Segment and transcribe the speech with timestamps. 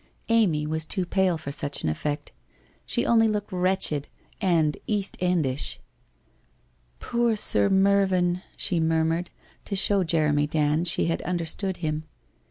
[0.29, 2.31] Amy was too pale for such an effect.
[2.87, 4.07] She only looked wretched,
[4.41, 5.77] and East endish.'
[6.99, 9.29] Poor Sir Mervyn!' she murmured,
[9.65, 12.05] to show Jeremy Dand she had understood him.